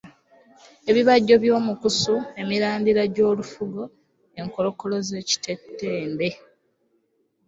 Ebibajjo 0.89 1.35
by’omukusu, 1.43 2.15
emirandira 2.41 3.01
gy’olufugo, 3.13 3.81
enkolokolo 4.39 4.95
z’ekitembe. 5.07 6.27